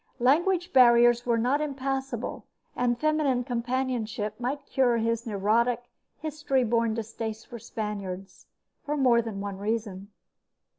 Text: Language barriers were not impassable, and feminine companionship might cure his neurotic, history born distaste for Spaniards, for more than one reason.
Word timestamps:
Language 0.17 0.73
barriers 0.73 1.27
were 1.27 1.37
not 1.37 1.61
impassable, 1.61 2.43
and 2.75 2.99
feminine 2.99 3.43
companionship 3.43 4.33
might 4.39 4.65
cure 4.65 4.97
his 4.97 5.27
neurotic, 5.27 5.83
history 6.17 6.63
born 6.63 6.95
distaste 6.95 7.45
for 7.45 7.59
Spaniards, 7.59 8.47
for 8.83 8.97
more 8.97 9.21
than 9.21 9.41
one 9.41 9.59
reason. 9.59 10.07